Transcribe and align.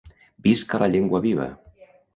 Visca 0.47 0.81
la 0.85 0.89
llengua 0.97 1.23
viva!». 1.29 1.49